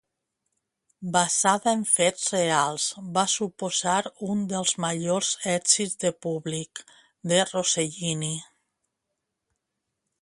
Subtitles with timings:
[1.15, 6.83] Basada en fets reals, va suposar un dels majors èxits de públic
[7.33, 8.35] de Rossellini.